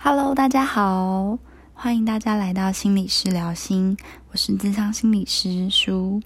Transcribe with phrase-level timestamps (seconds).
[0.00, 1.38] Hello，大家好，
[1.74, 3.96] 欢迎大家来到心理师聊心，
[4.30, 6.22] 我是智商心理师舒。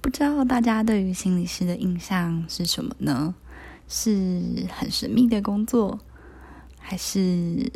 [0.00, 3.34] 不知道大家对于心理师的印象是什么呢？
[3.88, 6.00] 是很神秘的工作，
[6.78, 7.70] 还是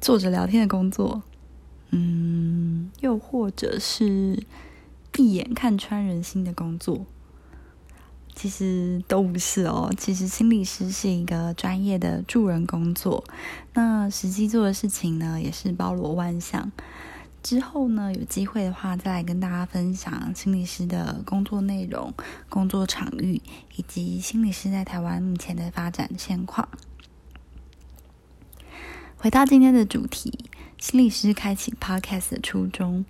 [0.00, 1.22] 坐着聊天的工作？
[1.90, 4.42] 嗯，又或者是
[5.12, 7.06] 闭眼看穿人心的工作？
[8.34, 9.92] 其实都不是哦。
[9.96, 13.22] 其实心理师是一个专业的助人工作，
[13.74, 16.72] 那实际做的事情呢，也是包罗万象。
[17.42, 22.14] 之后呢，有机会的话，再来跟大家分享心理师的工作内容、
[22.48, 23.42] 工作场域
[23.76, 26.68] 以及心理师在台湾目前的发展现况。
[29.16, 30.46] 回到今天的主题，
[30.78, 33.04] 心理师开启 Podcast 的初衷。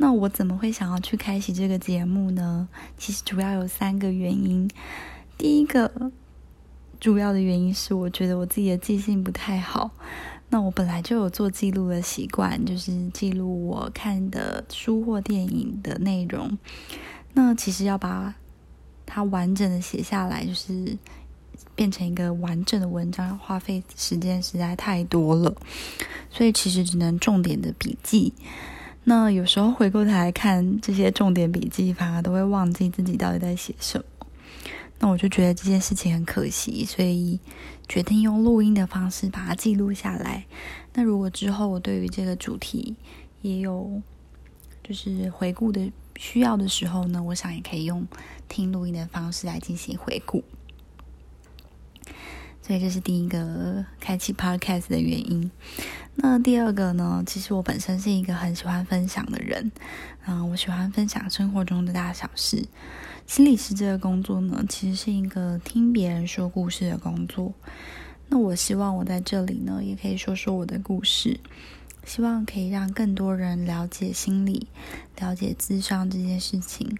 [0.00, 2.68] 那我怎么会想要去开启这个节目呢？
[2.96, 4.70] 其实主要有三个原因。
[5.36, 6.10] 第一个
[7.00, 9.90] 主要的原因是，我觉得我自己的记性不太好。
[10.50, 16.56] 那我本来就有做记录的习惯，就是记录我看的书或电影的内容。
[17.34, 18.34] 那其实要把
[19.04, 20.96] 它完整的写下来，就是
[21.74, 25.54] 变成一个完整的文章，花费时间实在太多了。
[26.30, 28.32] 所以其实只能重点的笔记。
[29.04, 34.04] 那有时候回过头来看这些重点笔记，反而都会忘记自己到底在写什么。
[34.98, 37.38] 那我就觉得这件事情很可惜，所以
[37.88, 40.44] 决定用录音的方式把它记录下来。
[40.92, 42.96] 那如果之后我对于这个主题
[43.40, 44.02] 也有
[44.82, 48.06] 就是回顾的需要的时候呢，我想也可以用
[48.48, 50.42] 听录音的方式来进行回顾。
[52.60, 55.50] 所以这是第一个开启 Podcast 的原因。
[56.20, 57.22] 那第二个呢？
[57.24, 59.70] 其实我本身是一个很喜欢分享的人，
[60.26, 62.66] 嗯，我喜欢分享生活中的大小事。
[63.24, 67.52] 心理师这个工作呢，其实是一个听别人说故事的工作。
[68.28, 71.38] 那我希望我在这里呢，也可以说说我的故事，
[72.04, 74.66] 希望可以让更多人了解心理，
[75.20, 76.98] 了解智商这件事情。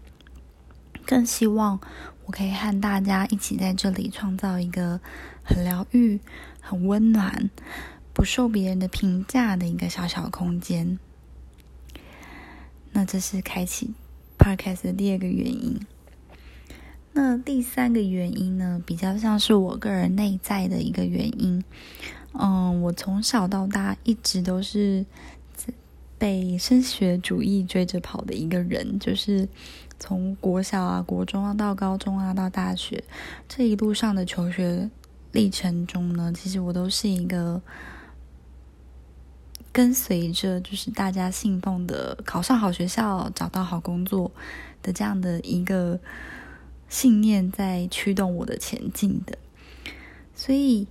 [1.04, 1.80] 更希望
[2.26, 5.00] 我可以和大家一起在这里创造一个
[5.42, 6.20] 很疗愈、
[6.60, 7.50] 很温暖、
[8.18, 10.98] 不受别人的评价的一个小小空间。
[12.90, 13.92] 那这是开启
[14.36, 15.78] Podcast 的第二个原因。
[17.12, 21.62] 那第三个原因呢，比较像是我个人内在的一个原因。
[22.32, 25.06] 嗯，我从小到大一直都是
[26.18, 29.48] 被升学主义追着跑的一个人，就是。
[30.00, 33.02] 从国小啊、国中啊到高中啊到大学，
[33.48, 34.88] 这一路上的求学
[35.32, 37.60] 历程中呢，其实我都是一个
[39.78, 44.28] 跟随着就是大家信奉的考上好学校、找到好工作
[44.82, 45.96] 的这样的一个
[46.88, 49.38] 信念在驱动我的前进的。
[50.34, 50.84] 所以，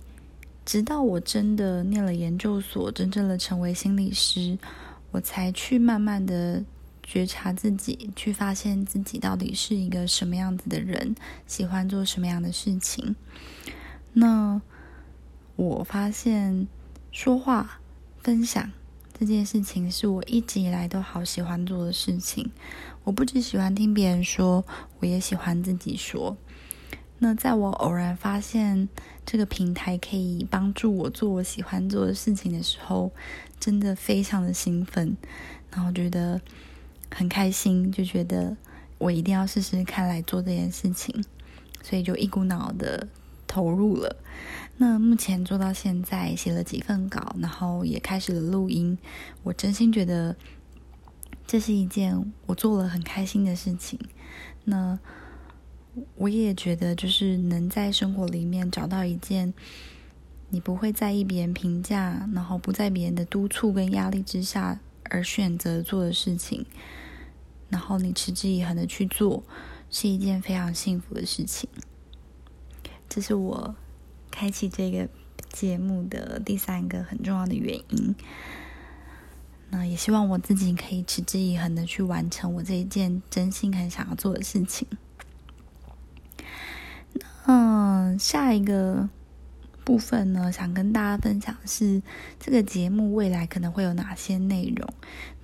[0.64, 4.56] 直到我真的念了研究所，真正的成为心理师，
[5.10, 6.64] 我才去慢慢的。
[7.02, 11.14] 觉察自己，去发现自己到底是一个什么样子的人，
[11.46, 13.16] 喜欢做什么样的事情。
[14.12, 14.60] 那
[15.56, 16.68] 我发现
[17.10, 17.80] 说话、
[18.22, 18.70] 分享
[19.18, 22.50] 这件事情是我一直以来都好喜欢做的事情。
[23.04, 24.64] 我不只喜欢听别人说，
[25.00, 26.36] 我也喜欢自己说。
[27.18, 28.88] 那在我偶然发现
[29.26, 33.10] 这个平台可以帮助我做我喜欢做的事情的时候，
[33.58, 35.16] 真的非常的兴奋，
[35.70, 36.40] 然后觉得。
[37.10, 38.54] 很开心，就觉得
[38.98, 41.24] 我一定要试试看来做这件事情，
[41.82, 43.08] 所以就一股脑的
[43.46, 44.14] 投入了。
[44.78, 48.96] 那目前做到现在，写了几份稿，然后也开始了录音。
[49.42, 50.34] 我真心觉得
[51.46, 53.98] 这是一件我做了很开心的事情。
[54.64, 54.98] 那
[56.14, 59.52] 我也觉得，就是能在生活里面找到一件
[60.50, 64.80] 你不会在意别人评价，然后不在别人的督促跟压力之下。
[65.10, 66.66] 而选择做的事情，
[67.70, 69.42] 然后你持之以恒的去做，
[69.88, 71.66] 是一件非常幸福的事情。
[73.08, 73.74] 这是我
[74.30, 75.08] 开启这个
[75.50, 78.14] 节目的第三个很重要的原因。
[79.70, 84.86] 那也希望我自己可以持之以恒的去完成我这一件真心很想要做的事情。
[87.46, 89.08] 嗯，下一个。
[89.84, 92.02] 部分呢，想跟大家分享是
[92.38, 94.86] 这个节目未来可能会有哪些内容。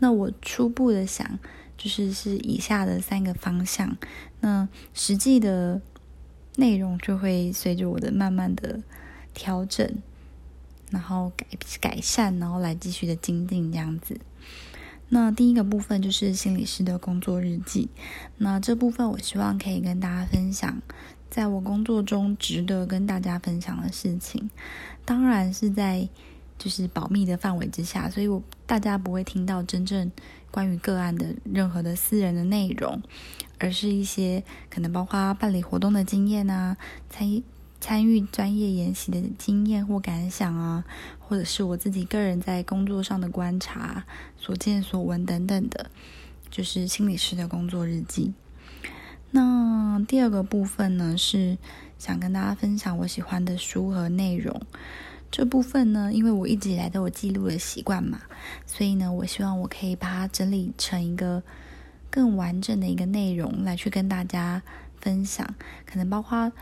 [0.01, 1.39] 那我初步的想，
[1.79, 3.97] 就是是以下的三个方向。
[4.41, 5.81] 那实际的
[6.57, 8.81] 内容就会随着我的慢慢的
[9.33, 9.89] 调整，
[10.91, 11.47] 然后改
[11.81, 14.19] 改善，然后来继续的精进这样子。
[15.09, 17.89] 那第一个部分就是心理师的工作日记。
[18.39, 20.81] 那这部分我希望可以跟大家分享。
[21.31, 24.51] 在我工作中值得跟大家分享的事情，
[25.05, 26.09] 当然是在
[26.59, 30.11] 就是保密的范围之下，所以我大家不会听到真正
[30.51, 33.03] 关于个案的任何的私人的内容，
[33.59, 36.77] 而是一些可能包括办理活动的经验啊，
[37.11, 37.43] 参
[37.81, 40.85] 参与专业研习的经验或感想啊，
[41.19, 44.07] 或者是我自己个人在工作上的观察、
[44.39, 45.91] 所见所闻等等的，
[46.51, 48.33] 就是心理师的工作日记。
[49.33, 51.59] 那第二个部分呢，是
[51.99, 54.63] 想跟大家分享我喜欢的书和内容。
[55.37, 58.21] 这部分呢，因为我一直以来都有记录的习惯嘛，
[58.67, 61.43] 所以呢，我希望我可以把它整理成一个
[62.09, 64.63] 更完整的一个内容来去跟大家
[65.01, 65.45] 分享。
[65.85, 66.53] 可能包括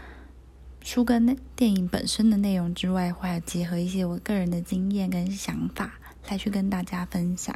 [0.81, 5.93] 书跟那电影本身的内容之外，会结合一些我个人的经验跟想法
[6.31, 7.55] 来去跟大家分享。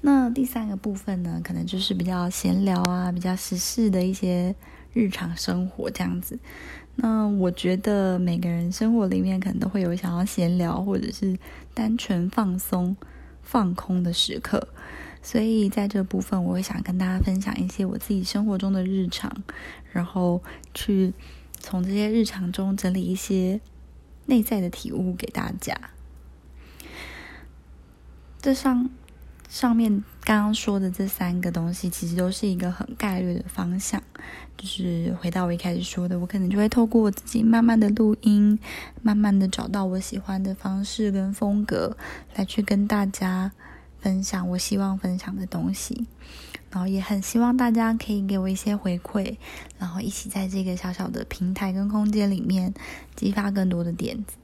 [0.00, 4.52] 那第三个部分呢，可能就是比较闲聊啊，比较时事的一些
[4.92, 6.36] 日常生活这样子。
[6.94, 11.38] 那我觉得每个人生活里面可能都会有想要闲聊或者是
[11.74, 12.96] 单纯放松、
[13.42, 14.68] 放空的时刻，
[15.22, 19.32] 所以在这部分我会想跟大家分享一些我自己生活中的日常，
[19.90, 20.42] 然后
[20.74, 21.12] 去
[21.58, 23.60] 从这些日常中整理一些
[24.26, 25.74] 内在的体悟给大家。
[28.40, 28.90] 这上。
[29.48, 34.01] 上面刚刚说的这三个东西，其实都是一个很概率的方向。
[34.56, 38.58] 就是回到我一开始说的，我可能就会透过我自己慢慢的录音，
[39.02, 41.96] 慢慢的找到我喜欢的方式跟风格，
[42.34, 43.52] 来去跟大家
[44.00, 46.06] 分享我希望分享的东西。
[46.70, 49.36] 然后也很希望大家可以给我一些回馈，
[49.78, 52.72] 然后一起在这个小小的平台跟空间里面，
[53.14, 54.36] 激发更多的点子。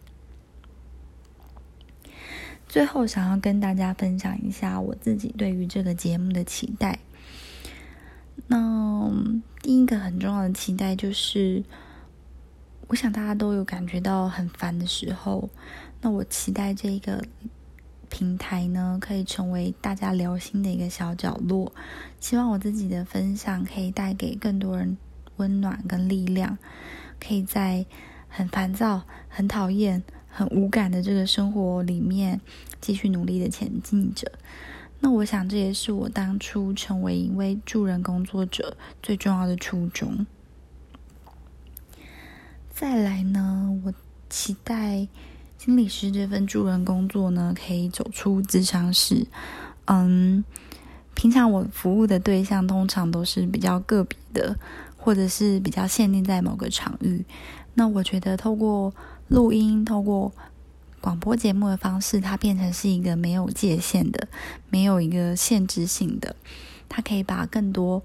[2.68, 6.98] 最后，想要跟大家分享一下我自己对于这个节目的期待。
[8.48, 9.10] 那
[9.62, 11.62] 第一个很重要的期待就是，
[12.88, 15.48] 我想大家都有感觉到很烦的时候，
[16.00, 17.24] 那我期待这个
[18.08, 21.72] 平台呢，可以成为大家聊心的一个小角落。
[22.18, 24.96] 希望我自己的分享可以带给更多人
[25.36, 26.58] 温暖跟力量，
[27.20, 27.86] 可以在
[28.28, 30.02] 很烦躁、很讨厌。
[30.30, 32.40] 很无感的这个生活里面，
[32.80, 34.30] 继续努力的前进着。
[35.00, 40.26] 那我想，这也是我当初成为一位助人工作者最重要的初衷。
[42.70, 43.94] 再来呢，我
[44.28, 45.06] 期待
[45.56, 49.26] 心理师这份助人工作呢，可以走出职场室。
[49.86, 50.44] 嗯，
[51.14, 54.56] 平常我服务的对象通常都是比较个别的，
[54.96, 57.24] 或者是比较限定在某个场域。
[57.74, 58.92] 那我觉得透过
[59.28, 60.32] 录音透过
[61.00, 64.28] 广播节目的方式，它变成是一个没有界限的、
[64.70, 66.34] 没有一个限制性的。
[66.88, 68.02] 它可以把更多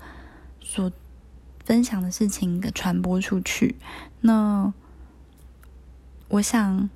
[0.62, 0.92] 所
[1.66, 3.76] 分享的事情给传播出去。
[4.22, 4.74] 那
[6.28, 6.90] 我想，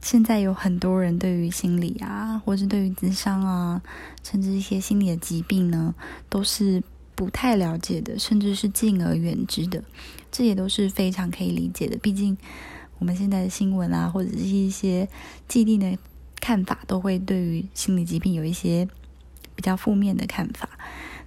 [0.00, 3.82] 现在有很多人对于心理啊，或是对于智商啊，
[4.22, 5.94] 甚至一些心理的疾病呢，
[6.28, 6.82] 都是
[7.14, 9.82] 不太了解的，甚至是敬而远之的。
[10.32, 12.36] 这也都是非常可以理解的，毕竟
[12.98, 15.08] 我们现在的新闻啊，或者是一些
[15.48, 15.98] 既定的
[16.40, 18.88] 看法，都会对于心理疾病有一些
[19.54, 20.68] 比较负面的看法。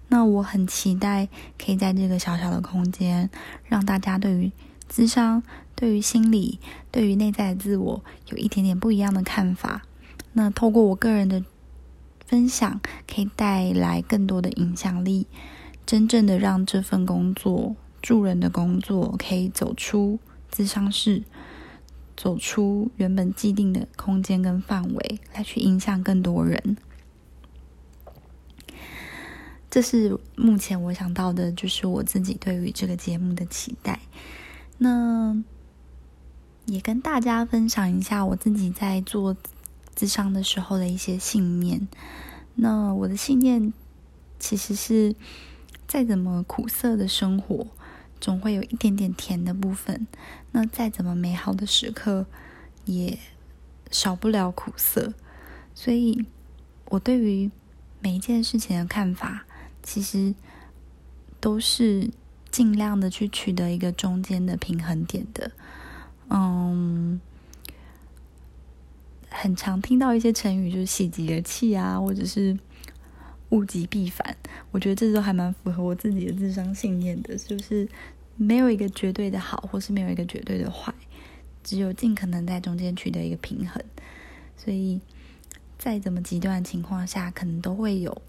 [0.07, 1.27] 那我很期待
[1.57, 3.30] 可以在这个小小的空间，
[3.66, 4.51] 让大家对于
[4.88, 5.44] 智商、
[5.75, 6.60] 对于心理、
[6.92, 9.83] 对于内在的自我有一点点不一样的看法。
[10.34, 11.43] 那透过我个人的
[12.25, 15.27] 分享，可以带来更多的影响力，
[15.86, 17.75] 真正的让这份工作。
[18.01, 21.22] 助人的工作可以走出智商室，
[22.19, 26.75] 走出原本既定的空间跟范围，来去影响更多人。
[29.71, 34.01] 这是目前我想到的，就是我自己对于这个节目的期待。
[34.79, 35.41] 那
[36.65, 39.38] 也跟大家分享一下我自己在做
[39.95, 41.88] 智商的时候的一些信念。
[42.55, 43.71] 那我的信念
[44.39, 45.15] 其实是，
[45.88, 47.65] 再怎么苦涩的生活。
[48.19, 50.07] 总会有一点点甜的部分，
[50.51, 52.25] 那再怎么美好的时刻，
[52.85, 53.17] 也
[53.91, 55.13] 少不了苦涩。
[55.73, 56.25] 所以，
[56.85, 57.49] 我对于
[58.01, 59.45] 每一件事情的看法，
[59.81, 60.33] 其实
[61.39, 62.09] 都是
[62.51, 65.51] 尽量的去取得一个中间的平衡点的。
[66.29, 67.21] 嗯，
[69.29, 72.57] 很常听到一些成语，就是喜极而泣啊，或者是
[73.50, 74.36] 物极必反。
[74.72, 77.88] 我觉得这都还蛮符合我自己的智商信念的，就是
[78.36, 80.94] 没有一个绝对的好，或是没有一个绝对的坏，
[81.63, 83.84] 只有尽可能在中间取得一个平衡。
[84.56, 85.00] 所以，
[85.77, 88.22] 再怎么极端的情况下，可能都会有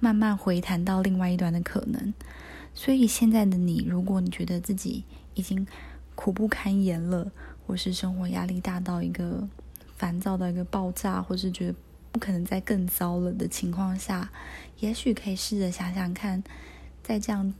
[0.00, 2.12] 慢慢回弹到另外一端的可能。
[2.74, 5.04] 所以，现在的你，如果你觉得自己
[5.34, 5.66] 已经
[6.14, 7.30] 苦不堪言了，
[7.66, 9.48] 或是生活压力大到一个
[9.96, 11.74] 烦躁的一个爆炸，或是觉得
[12.16, 14.30] 不可能再更糟了的情况下，
[14.78, 16.42] 也许可以试着想想看，
[17.02, 17.52] 在这样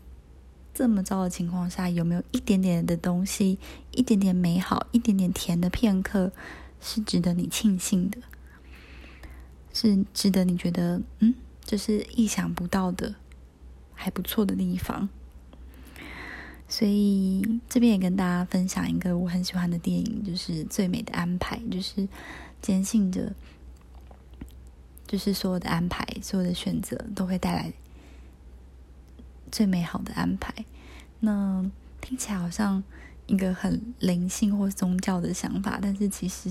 [0.73, 3.59] 这么糟的情况下，有没有一点点的东西，
[3.91, 6.33] 一点点美好，一点点甜的片刻，
[6.81, 8.17] 是值得你庆幸的，
[9.75, 13.17] 是值得你觉得嗯，这是意想不到的，
[13.93, 15.11] 还不错的地方。
[16.67, 22.09] 所以这边也跟大家分享一个我很喜欢的电影，就是《最美的安排》，就是
[22.63, 23.35] 坚信着，
[25.07, 27.73] 就是所有的安排、所有的选择都会带来
[29.51, 30.53] 最美好的安排。
[31.21, 31.65] 那
[32.01, 32.83] 听起来好像
[33.27, 36.51] 一个很灵性或宗教的想法，但是其实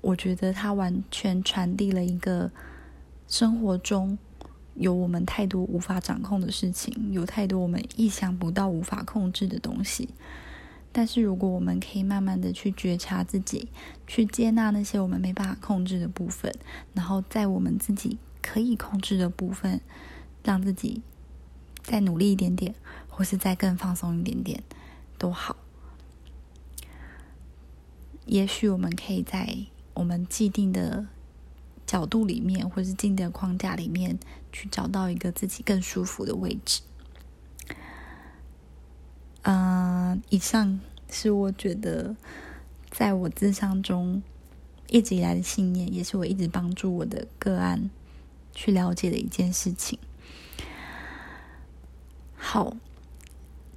[0.00, 2.50] 我觉得它完全传递了一个
[3.28, 4.18] 生活中。
[4.74, 10.08] 有我们太多无法掌控的事情，有太多我们意想不到、无法控制的东西。
[10.92, 13.68] 但是，如果我们可以慢慢的去觉察自己，
[14.06, 16.54] 去接纳那些我们没办法控制的部分，
[16.92, 19.80] 然后在我们自己可以控制的部分，
[20.44, 21.02] 让自己
[21.82, 22.74] 再努力一点点，
[23.08, 24.62] 或是再更放松一点点，
[25.18, 25.56] 都好。
[28.26, 29.58] 也许我们可以在
[29.94, 31.06] 我们既定的。
[31.84, 34.18] 角度里面，或是进的框架里面，
[34.50, 36.80] 去找到一个自己更舒服的位置。
[39.42, 40.80] 嗯，以上
[41.10, 42.14] 是我觉得
[42.90, 44.22] 在我智商中
[44.88, 47.90] 一直以来的信念，也是我一直帮助我的个案
[48.54, 49.98] 去了解的一件事情。
[52.36, 52.76] 好，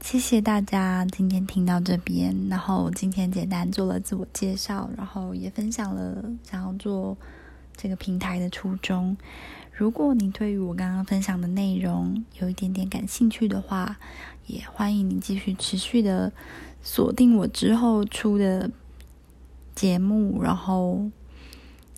[0.01, 7.17] 谢谢大家今天听到这边，然后今天简单做了自我介绍，然后也分享了想要做。
[7.77, 9.17] 这个平台的初衷。
[9.77, 13.98] 如果你对于我刚刚分享的内容有一点点感兴趣的话，
[14.48, 16.32] 也欢迎你继续持续的
[16.82, 18.72] 锁定我之后出的
[19.75, 21.12] 节目，然后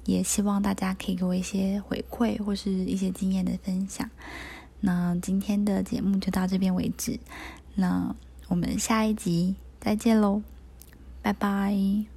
[0.05, 4.09] 也希望大家可以给我一些回馈或是一些经验的分享。
[4.79, 7.19] 那今天的节目就到这边为止，
[7.75, 8.15] 那
[8.47, 10.41] 我们下一集再见喽，
[11.21, 12.16] 拜拜。